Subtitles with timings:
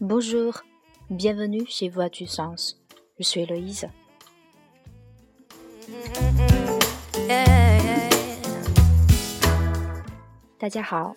[0.00, 0.62] Bonjour,
[1.08, 2.76] bienvenue chez Voix du Sens.
[3.18, 3.88] Je suis Louise.
[10.58, 11.14] 大家好，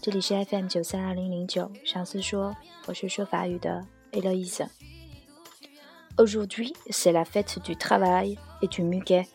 [0.00, 2.56] 这里是 FM 九三二零零九上司说，
[2.86, 9.26] 我是说法语的 Eloise。Aujourd'hui, c'est la fête du travail et du muguet。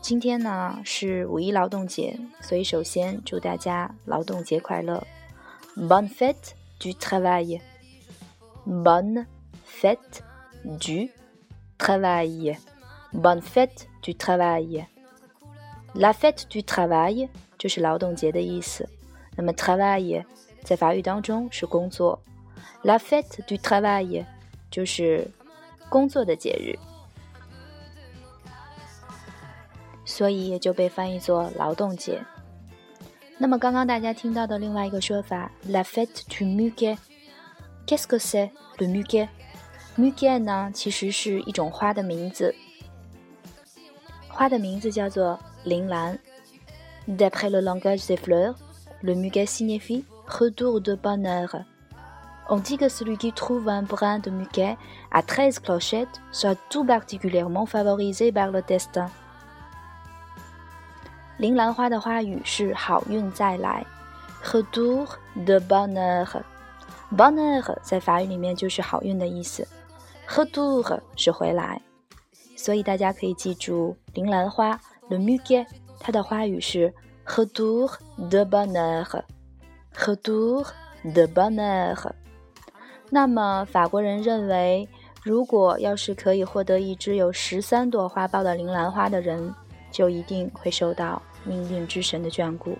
[0.00, 5.04] 今天呢是五一劳动节，所以首先祝大家劳动节快乐！
[5.76, 7.60] Bonne fête du travail。
[8.66, 9.26] Bonne
[9.64, 10.22] fête
[10.64, 11.10] du
[11.78, 17.28] travail。Bonne fête du travail。La fête du travail。
[17.58, 18.88] 就是劳动节的意思。
[19.34, 20.24] 那么 travail
[20.62, 22.20] 在法语当中是工作，
[22.84, 24.24] la fête du travail
[24.70, 25.28] 就是
[25.88, 26.78] 工作的节日，
[30.04, 32.22] 所以也就被翻译作劳动节。
[33.38, 36.44] 那么刚刚大家听到的另外一个说法，la fête du
[37.82, 42.54] muguet，qu'est-ce que c'est le muguet？muguet 呢，其实是一种花的名字，
[44.28, 46.18] 花的名字叫做铃兰。
[47.06, 48.54] D'après le langage des fleurs,
[49.02, 51.64] le muguet signifie retour de bonheur.
[52.50, 54.76] On dit que celui qui trouve un brin de muguet
[55.10, 59.10] à 13 clochettes soit tout particulièrement favorisé par le destin.
[61.38, 63.86] 铃兰花的花语是好运再来，
[64.42, 66.42] retour de bonheur。
[67.15, 69.67] Bonheur 在法语里面就是好运的意思
[70.27, 71.79] ，retour 是回来，
[72.57, 74.79] 所以大家可以记住铃兰花
[75.09, 75.65] le muguet。
[75.99, 76.93] 它的花语是
[77.25, 77.89] retour
[78.29, 80.65] de bonheur，retour
[81.05, 82.11] de bonheur。
[83.09, 84.89] 那么法国人认为，
[85.21, 89.53] 如果要是可以获得一只有十三朵花苞的铃兰花的人，
[89.91, 92.77] 就一定会受到命运之神的眷顾。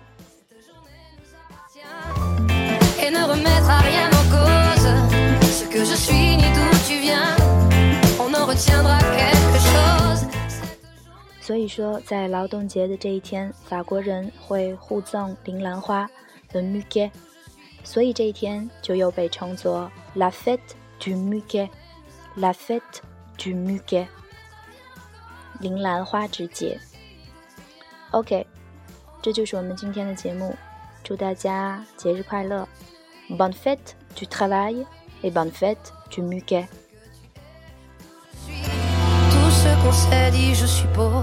[11.44, 16.08] 所以说，在劳动节的这一天，法国人会互赠铃兰花
[16.54, 17.10] （le muguet），
[17.84, 20.58] 所以这一天就又被称作 “la fête
[20.98, 22.80] du muguet”，“la fête
[23.36, 24.06] du muguet”，
[25.60, 26.80] 铃兰花之节。
[28.12, 28.46] OK，
[29.20, 30.56] 这就是我们今天的节目，
[31.02, 32.66] 祝大家节日快乐
[33.28, 34.86] ！Bonne fête du travail
[35.22, 36.66] et bonne fête du muguet。
[39.84, 41.22] Qu'on s'est dit, je beau.